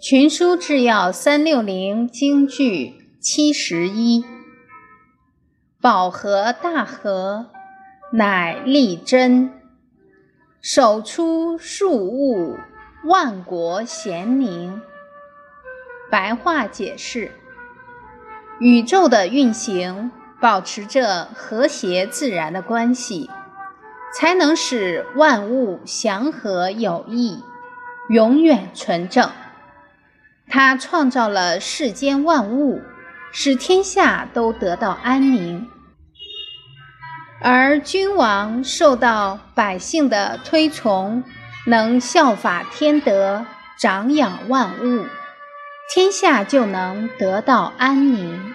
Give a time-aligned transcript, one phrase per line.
[0.00, 4.24] 群书治要三六零京剧七十一，
[5.80, 7.46] 保和大和，
[8.12, 9.52] 乃立真。
[10.62, 12.56] 手出数物，
[13.06, 14.80] 万国咸宁。
[16.08, 17.32] 白话解释：
[18.60, 23.28] 宇宙的运行保持着和谐自然的关系，
[24.14, 27.42] 才能使万物祥和有益，
[28.08, 29.28] 永远纯正。
[30.50, 32.82] 他创造了世间万物，
[33.32, 35.66] 使天下都得到安宁；
[37.42, 41.22] 而君王受到百姓的推崇，
[41.66, 43.44] 能效法天德，
[43.78, 45.06] 长养万物，
[45.94, 48.54] 天下就能得到安宁。